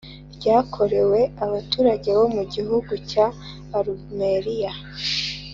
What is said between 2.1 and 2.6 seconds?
bo mu